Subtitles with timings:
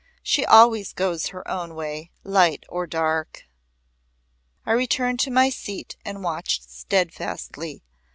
[0.23, 3.43] She always goes her own way light or dark."
[4.65, 7.83] I returned to my seat and watched steadfastly.